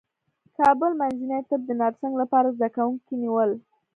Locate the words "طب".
1.49-1.61